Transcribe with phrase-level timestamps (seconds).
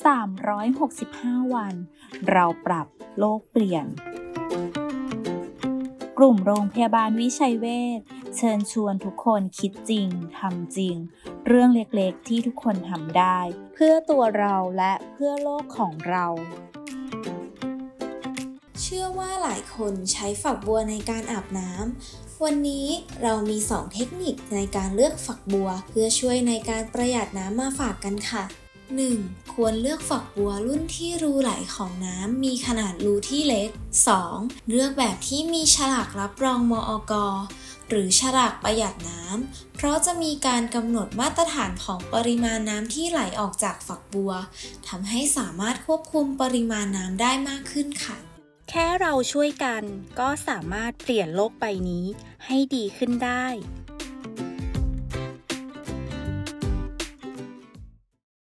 [0.00, 1.74] 365 วัน
[2.30, 2.86] เราปรับ
[3.18, 3.86] โลกเปลี่ยน
[6.18, 7.66] กลุ่มโรงพยาบาลวิชัยเว
[7.98, 8.00] ช
[8.36, 10.08] เชิญชวนทุกคนคิดจริง
[10.38, 10.96] ทำจริง
[11.46, 13.38] เรื่องเล็กๆที่ทุกคนทำได้
[13.74, 16.26] เพื่อตัวเราและเพื่อโลกของเรา
[18.80, 22.86] เชื่อว่าหลายคนใช้ฝักบัวในการอาบน้ำวันนี้
[23.22, 28.44] เรามี 2 เทคนิคในการเลือกฝักบัว เพื่อช่วยในการประหยัดน้ำมาฝากกันค่ะ
[29.00, 29.52] 1.
[29.52, 33.68] ควรเลือกฝักบัวรุ่นที่รูไหลของน้ำมีขนาดรูที่เล็ก
[34.18, 34.70] 2.
[34.70, 37.12] เลือกแบบที่มีฉลากรับรองมอก
[37.88, 44.32] หรือฉลากประหยัดน้ำ เพราะจะมีการกำหนดมาตรฐานของปริมาณน้ำที่ไหลออกจากฝักบัว
[44.88, 48.18] ทำให้สามารถควบคุมปริมาณน้ำได้มากขึ้นค่ะ
[48.70, 49.82] แค่เราช่วยกัน
[50.20, 52.04] ก็สามารถเปลี่ยนโลกใบนี้
[52.46, 53.46] ให้ดีขึ้นได้